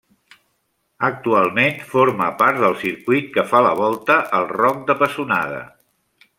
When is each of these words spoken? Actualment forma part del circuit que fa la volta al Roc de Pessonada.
Actualment 1.09 1.77
forma 1.91 2.31
part 2.41 2.63
del 2.65 2.75
circuit 2.85 3.29
que 3.37 3.45
fa 3.53 3.63
la 3.67 3.77
volta 3.83 4.19
al 4.39 4.51
Roc 4.57 4.85
de 4.91 5.01
Pessonada. 5.05 5.65